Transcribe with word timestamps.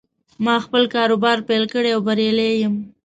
ما 0.43 0.55
خپله 0.65 0.87
کاروبار 0.95 1.37
پیل 1.47 1.63
کړې 1.73 1.89
او 1.95 1.99
بریالی 2.07 2.49
یم 2.61 2.75